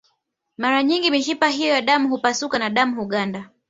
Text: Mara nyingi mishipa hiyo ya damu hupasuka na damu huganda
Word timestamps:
Mara 0.57 0.83
nyingi 0.83 1.11
mishipa 1.11 1.47
hiyo 1.47 1.67
ya 1.73 1.81
damu 1.81 2.09
hupasuka 2.09 2.59
na 2.59 2.69
damu 2.69 2.95
huganda 3.01 3.49